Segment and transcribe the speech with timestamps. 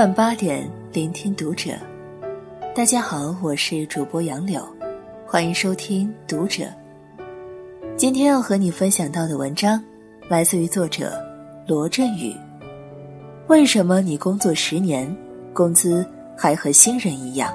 [0.00, 1.72] 晚八点，聆听读者。
[2.74, 4.66] 大家好，我是主播杨柳，
[5.26, 6.64] 欢迎收听读者。
[7.98, 9.78] 今天要和你分享到的文章，
[10.26, 11.12] 来自于作者
[11.66, 12.34] 罗振宇。
[13.48, 15.14] 为什么你工作十年，
[15.52, 16.02] 工资
[16.34, 17.54] 还和新人一样？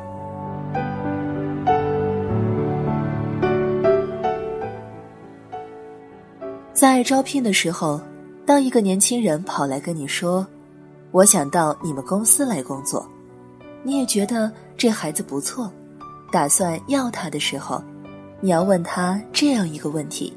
[6.74, 8.00] 在招聘的时候，
[8.46, 10.46] 当一个年轻人跑来跟你说
[11.16, 13.08] ：“我想到你们公司来工作”，
[13.84, 15.72] 你也觉得这孩子不错，
[16.30, 17.82] 打算要他的时候，
[18.42, 20.36] 你要问他这样一个问题：“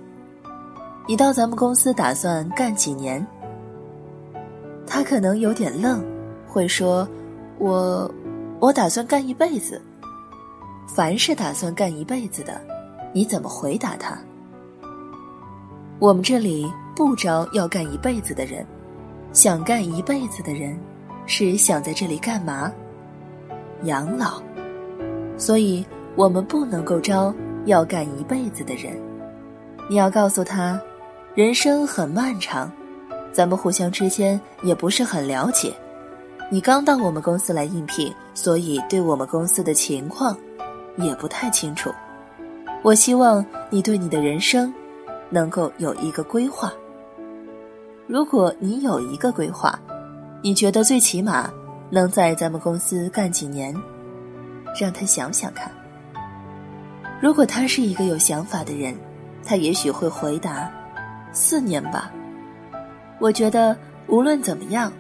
[1.09, 3.27] 你到咱们公司打算干几年？”
[4.86, 6.00] 他可能有点愣，
[6.46, 7.08] 会说
[7.58, 8.08] ：“我，
[8.60, 9.83] 我打算干一辈子。”
[10.86, 12.60] 凡是打算干一辈子的，
[13.12, 14.16] 你怎么回答他？
[15.98, 18.64] 我们这里不招要干一辈子的人，
[19.33, 20.79] 想干一辈子的人，
[21.27, 22.73] 是想在这里干嘛？
[23.84, 24.43] 养老。
[25.37, 25.84] 所以
[26.17, 27.33] 我们不能够招
[27.67, 28.99] 要干一辈子的人。
[29.89, 30.81] 你要告诉他，
[31.34, 32.71] 人生很漫长，
[33.33, 35.73] 咱们互相之间也不是很了解。
[36.51, 40.37] 你刚到我们公司来应聘，所以对我们公司的情况
[40.97, 41.91] 也不太清楚。
[42.83, 44.73] 我希望你对你的人生。
[45.31, 46.73] 能够有一个规划。
[48.09, 49.78] 如果你有一个规划，
[50.42, 51.53] 你觉得最起码
[51.91, 53.75] 能在咱们公司干几年？
[54.81, 55.70] 让他想想看。
[57.20, 58.95] 如果他是一个有想法的人，
[59.45, 60.73] 他也许会回答：
[61.33, 62.11] 四年吧。
[63.20, 64.91] 我觉得无论怎么样，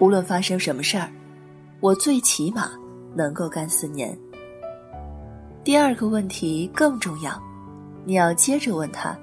[0.00, 1.08] 无论发生什么事儿，
[1.78, 2.70] 我最起码
[3.14, 4.18] 能够干四年。
[5.62, 7.40] 第二个问题更重要，
[8.04, 9.16] 你要接着问他。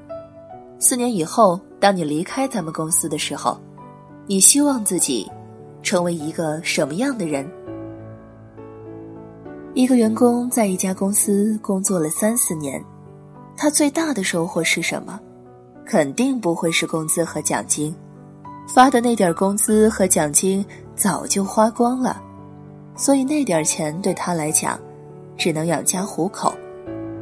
[0.80, 3.58] 四年以后，当你离开咱们公司的时候，
[4.26, 5.30] 你希望自己
[5.84, 7.50] 成为一个什么样的人？
[9.74, 12.84] 一个员工在一家公司工作了三四年，
[13.56, 15.20] 他最大的收获是什么？
[15.86, 17.96] 肯定不会是工资和奖金，
[18.68, 20.66] 发的那点工资和奖金
[20.96, 22.22] 早就花光了，
[22.96, 24.80] 所以那点钱对他来讲，
[25.38, 26.54] 只能养家糊口，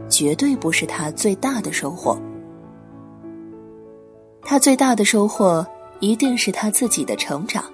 [0.09, 2.17] 绝对不是他最大的收获。
[4.45, 5.65] 他最大的收获
[5.99, 7.65] 一定是他自己的成长，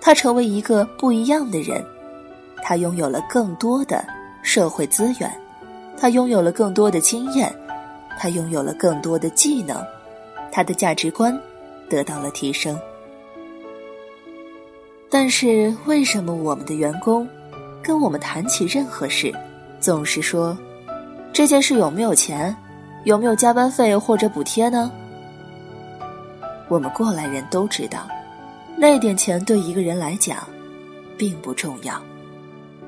[0.00, 1.84] 他成为一个不一样的人，
[2.64, 4.02] 他拥有了更多的
[4.42, 5.30] 社会资源，
[5.98, 7.54] 他拥有了更多的经验，
[8.18, 9.76] 他拥有了更多的技能，
[10.50, 11.38] 他的价值观
[11.88, 12.80] 得到了提升。
[15.10, 17.28] 但是为什么我们的员工
[17.82, 19.34] 跟我们谈起任何事，
[19.80, 20.56] 总是说
[21.32, 22.56] 这件事有没有钱，
[23.04, 24.90] 有没有加班费或者补贴呢？
[26.70, 28.06] 我们过来人都知道，
[28.76, 30.46] 那点钱对一个人来讲，
[31.18, 32.00] 并不重要，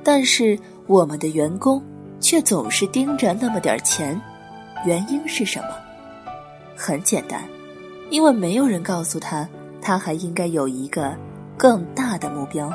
[0.04, 0.56] 但是
[0.86, 1.82] 我们的员工
[2.20, 4.18] 却总是盯着那么点钱，
[4.86, 5.70] 原因是什么？
[6.76, 7.42] 很简单，
[8.08, 9.48] 因为没有人告诉他，
[9.80, 11.12] 他还应该有一个
[11.56, 12.72] 更大的目标。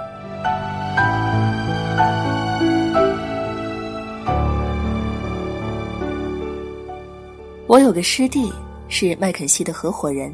[7.66, 8.52] 我有个师弟
[8.90, 10.34] 是麦肯锡的合伙人。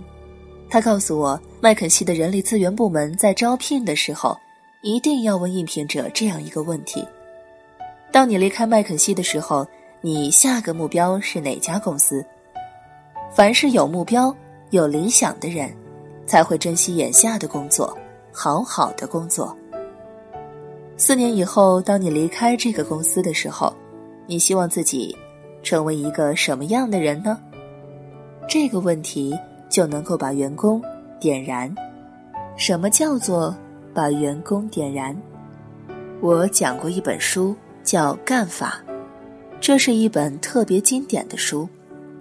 [0.74, 4.36] 他告诉我，麦肯锡的人力资源部门在招聘的时候，
[4.82, 7.08] 一定要问应聘者这样一个问题：
[8.12, 9.68] 当你离开麦肯锡的时候，
[10.02, 12.26] 你下个目标是哪家公司？
[13.32, 14.36] 凡是有目标、
[14.72, 15.72] 有理想的人，
[16.26, 17.96] 才会珍惜眼下的工作，
[18.32, 19.56] 好好的工作。
[20.98, 23.72] 四年以后，当你离开这个公司的时候，
[24.26, 25.16] 你希望自己
[25.62, 27.40] 成为一个什么样的人呢？
[28.50, 29.38] 这个问题。
[29.74, 30.80] 就能够把员工
[31.20, 31.74] 点燃。
[32.56, 33.56] 什么叫做
[33.92, 35.16] 把员工点燃？
[36.22, 38.80] 我讲过一本书叫《干法》，
[39.60, 41.68] 这是一本特别经典的书，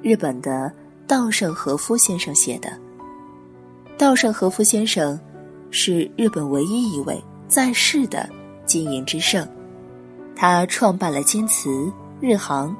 [0.00, 0.72] 日本的
[1.06, 2.72] 稻盛和夫先生写的。
[3.98, 5.20] 稻盛和夫先生
[5.70, 8.26] 是日本唯一一位在世的
[8.64, 9.46] 经营之圣，
[10.34, 12.74] 他创办了京瓷、日航，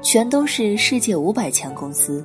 [0.00, 2.24] 全都是世界五百强公司。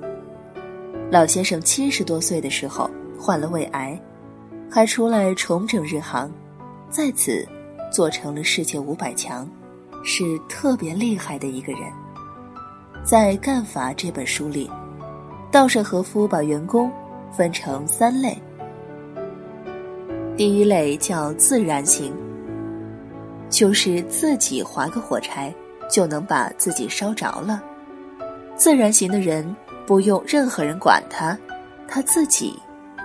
[1.12, 2.88] 老先生七十多岁的时候
[3.20, 4.00] 患了胃癌，
[4.70, 6.32] 还出来重整日航，
[6.88, 7.44] 在此
[7.92, 9.50] 做成了世界五百强，
[10.04, 11.82] 是特别厉害的一个人。
[13.04, 14.70] 在《干法》这本书里，
[15.52, 16.92] 稻盛和夫把员工
[17.36, 18.38] 分成三类。
[20.38, 22.14] 第一类叫自然型，
[23.50, 25.52] 就是自己划个火柴
[25.90, 27.64] 就能把自己烧着了。
[28.56, 29.56] 自然型的人。
[29.90, 31.36] 不用任何人管他，
[31.88, 32.56] 他自己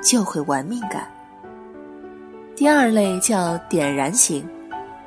[0.03, 1.03] 就会玩命干。
[2.55, 4.47] 第二类叫点燃型，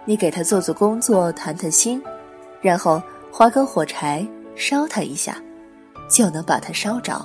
[0.04, 2.02] 你给他做做工作，谈谈心，
[2.62, 3.00] 然后
[3.32, 5.36] 划根火柴烧他一下，
[6.10, 7.24] 就能把他烧着。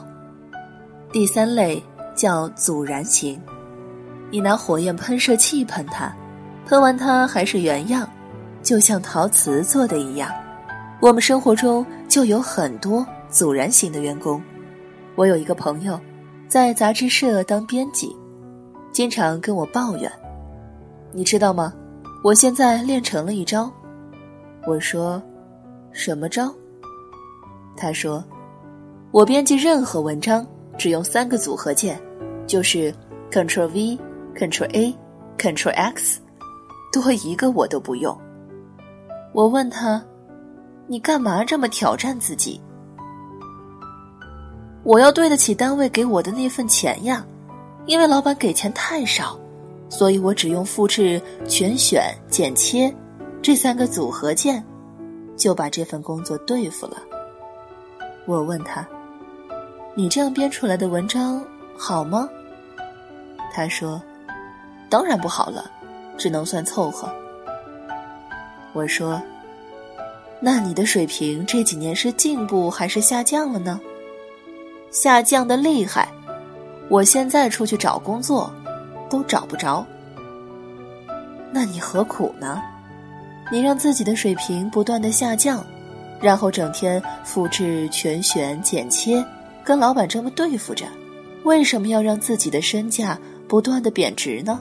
[1.11, 1.83] 第三类
[2.15, 3.41] 叫阻燃型，
[4.31, 6.15] 你拿火焰喷射器喷它，
[6.67, 8.07] 喷完它还是原样，
[8.63, 10.31] 就像陶瓷做的一样。
[11.01, 14.41] 我们生活中就有很多阻燃型的员工。
[15.17, 15.99] 我有一个朋友，
[16.47, 18.15] 在杂志社当编辑，
[18.93, 20.13] 经常跟我抱怨，
[21.13, 21.73] 你知道吗？
[22.23, 23.73] 我现在练成了一招，
[24.67, 25.21] 我说，
[25.91, 26.55] 什么招？
[27.77, 28.23] 他说，
[29.11, 30.47] 我编辑任何文章
[30.79, 32.01] 只用三个组合键，
[32.47, 32.95] 就是
[33.31, 33.99] Ctrl V、
[34.37, 34.95] Ctrl A、
[35.39, 36.21] Ctrl X，
[36.93, 38.17] 多一个我都不用。
[39.33, 40.05] 我问他，
[40.87, 42.61] 你干嘛这么挑战自己？
[44.85, 47.25] 我要对得起单位给我的那份钱呀，
[47.87, 49.39] 因为老板给钱太少。
[49.89, 52.91] 所以我只用复制、全选、剪切
[53.43, 54.65] 这三个组合键，
[55.37, 56.97] 就把这份工作对付了。
[58.25, 58.89] 我问他
[59.95, 61.45] ：“你这样编出来的文章
[61.77, 62.27] 好吗？”
[63.53, 64.01] 他说
[64.89, 65.71] ：“当然不好了，
[66.17, 67.13] 只能算凑合。”
[68.73, 69.21] 我说
[70.41, 73.79] ：“那你的水平这几年是进步还是下降了呢？”
[74.93, 76.07] 下降的厉害，
[76.89, 78.49] 我现在出去找工作。
[79.11, 79.85] 都找不着，
[81.53, 82.63] 那你何苦呢？
[83.51, 85.63] 你让自己的水平不断的下降，
[86.19, 89.23] 然后整天复制、全选、剪切，
[89.63, 90.87] 跟老板这么对付着，
[91.45, 94.59] 为什么要让自己的身价不断的贬值呢？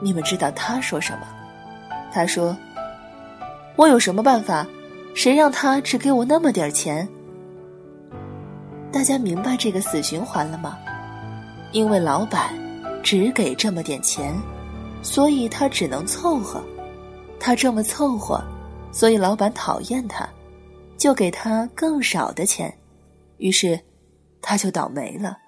[0.00, 1.26] 你们知道他说什么？
[2.12, 2.56] 他说
[3.74, 4.64] ：“我有什么办法？
[5.12, 7.08] 谁让他只给我那么点钱？”
[8.98, 10.76] 大家明白这个死循环了吗？
[11.70, 12.52] 因为老板。
[13.00, 14.34] 只给这么点钱，
[15.02, 16.60] 所以他只能凑合。
[17.38, 18.42] 他这么凑合，
[18.92, 20.28] 所以老板讨厌他，
[20.98, 22.76] 就给他更少的钱，
[23.36, 23.78] 于是
[24.42, 25.38] 他就倒霉了。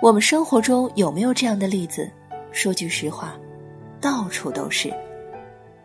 [0.00, 2.08] 我们生活中有没有这样的例子？
[2.52, 3.36] 说句实话，
[4.00, 4.92] 到处都是。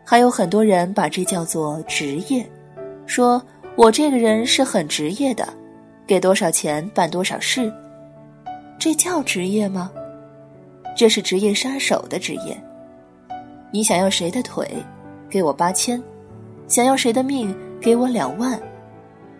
[0.04, 2.48] 还有很多人把这叫做职业。
[3.06, 3.42] 说
[3.76, 5.48] 我这个人是很职业的，
[6.06, 7.72] 给多少钱办多少事，
[8.78, 9.90] 这叫职业吗？
[10.96, 12.56] 这是职业杀手的职业。
[13.70, 14.68] 你想要谁的腿，
[15.28, 16.00] 给我八千；
[16.68, 18.58] 想要谁的命，给我两万。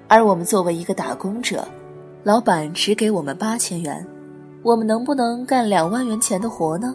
[0.09, 1.67] 而我们作为一个打工者，
[2.23, 4.07] 老板只给我们八千元，
[4.63, 6.95] 我们能不能干两万元钱的活呢？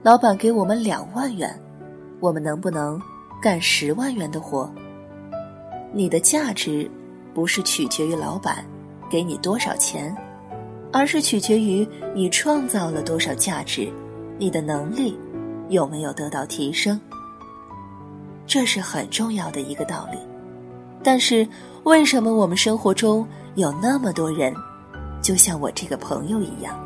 [0.00, 1.60] 老板给我们两万元，
[2.20, 3.00] 我们能不能
[3.42, 4.70] 干十万元的活？
[5.92, 6.88] 你的价值，
[7.34, 8.64] 不是取决于老板
[9.10, 10.16] 给你多少钱，
[10.92, 13.92] 而是取决于你创造了多少价值，
[14.38, 15.18] 你的能力
[15.68, 16.98] 有没有得到提升。
[18.46, 20.18] 这是很重要的一个道理。
[21.02, 21.46] 但是，
[21.82, 24.54] 为什么我们生活中有那么多人，
[25.20, 26.78] 就像我这个朋友一样，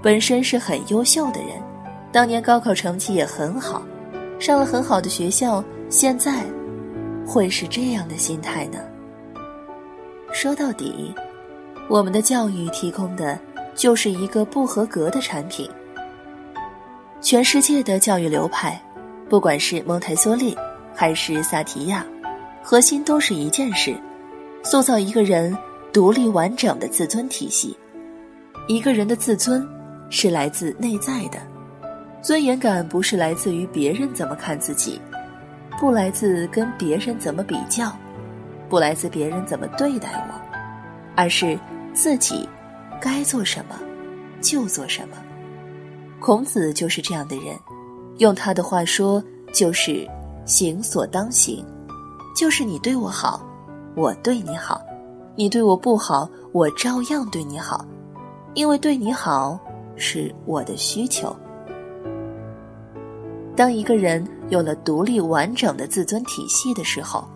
[0.00, 1.60] 本身是很优秀的人，
[2.12, 3.82] 当年高考成绩也很好，
[4.38, 6.44] 上了很好的学校，现在。
[7.28, 8.78] 会是这样的心态呢？
[10.32, 11.12] 说到底，
[11.88, 13.36] 我们的教育提供的
[13.74, 15.68] 就是一个不合格的产品。
[17.20, 18.80] 全世界的教育流派，
[19.28, 20.56] 不管是蒙台梭利
[20.94, 22.06] 还是萨提亚，
[22.62, 23.96] 核心都是一件事：
[24.62, 25.52] 塑造一个人
[25.92, 27.76] 独立完整的自尊体系。
[28.68, 29.66] 一个人的自尊
[30.10, 31.40] 是来自内在的，
[32.26, 35.00] 尊严感不是来自于别人怎么看自己。
[35.78, 37.92] 不来自跟别人怎么比较，
[38.68, 40.34] 不来自别人怎么对待我，
[41.14, 41.56] 而是
[41.94, 42.48] 自己
[43.00, 43.76] 该做什么
[44.40, 45.16] 就做什么。
[46.18, 47.56] 孔子就是这样的人，
[48.18, 50.04] 用他的话说就是
[50.44, 51.64] “行所当行”，
[52.34, 53.40] 就是你对我好，
[53.94, 54.80] 我对你好；
[55.36, 57.86] 你对我不好，我照样对你好，
[58.54, 59.56] 因为对你好
[59.94, 61.32] 是我的需求。
[63.56, 67.26] 当一个人有了独立完整的自尊体系的时候，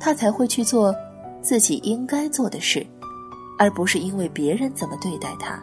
[0.00, 0.92] 他才会去做
[1.40, 2.84] 自己应该做的事，
[3.56, 5.62] 而不是因为别人怎么对待他，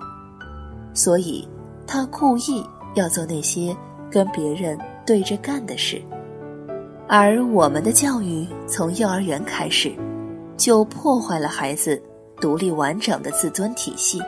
[0.93, 1.45] 所以
[1.85, 3.75] 他故意要做那些
[4.09, 6.01] 跟别人对着干的事。
[7.09, 9.91] 而我们的教育从幼儿园开始，
[10.55, 12.01] 就破坏了孩子
[12.39, 14.21] 独立完整的自尊体系。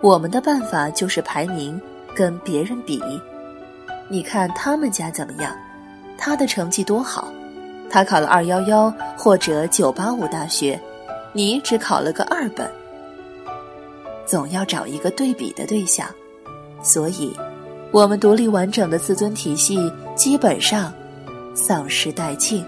[0.00, 1.80] 我们的办法就是排名，
[2.16, 3.00] 跟别人比。
[4.12, 5.56] 你看他们家怎么样？
[6.18, 7.32] 他的成绩多好，
[7.88, 10.78] 他考了二幺幺或者九八五大学，
[11.32, 12.70] 你只考了个二本，
[14.26, 16.06] 总要找一个对比的对象，
[16.82, 17.34] 所以，
[17.90, 20.92] 我们独立完整的自尊体系基本上
[21.54, 22.62] 丧失殆尽。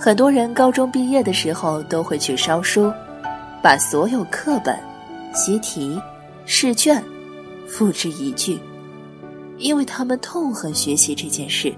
[0.00, 2.92] 很多人高中毕业的时候都会去烧书，
[3.62, 4.76] 把所有课本、
[5.32, 6.02] 习题、
[6.44, 7.00] 试卷
[7.68, 8.60] 付之一炬，
[9.62, 11.72] 因为他们痛恨学习这件事，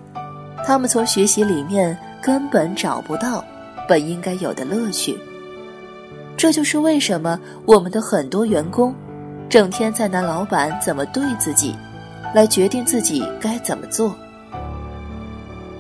[0.66, 3.44] 他们从学习里面根本找不到
[3.86, 5.16] 本应该有的乐趣。
[6.36, 8.94] 这就是为什么我们的很多员工，
[9.48, 11.76] 整天在拿老板怎么对自己，
[12.34, 14.16] 来决定自己该怎么做。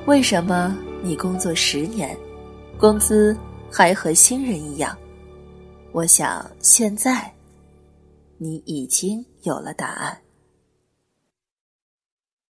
[0.06, 2.16] 为什么你工作十年？
[2.78, 3.34] 工资
[3.72, 4.94] 还和新人一样，
[5.92, 7.32] 我想现在
[8.36, 10.16] 你已经有了答案。